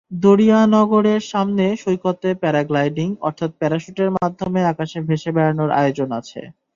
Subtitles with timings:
[0.21, 6.41] দরিয়ানগরের সামনের সৈকতে প্যারাগ্লাইডিং, অর্থাৎ প্যারাশুটের মাধ্যমে আকাশে ভেসে বেড়ানোর আয়োজন আছে।